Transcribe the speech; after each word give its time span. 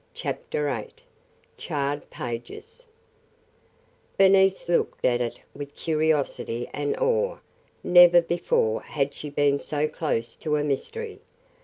CHAPTER 0.15 0.65
VIII 0.65 1.03
CHARRED 1.57 2.09
PAGES 2.09 2.87
BERNICE 4.17 4.67
looked 4.67 5.05
at 5.05 5.21
it 5.21 5.39
with 5.53 5.75
curiosity 5.75 6.67
and 6.73 6.97
awe. 6.97 7.37
Never 7.83 8.19
before 8.19 8.81
had 8.81 9.13
she 9.13 9.29
been 9.29 9.59
so 9.59 9.87
close 9.87 10.35
to 10.37 10.55
a 10.55 10.63
mystery. 10.63 11.19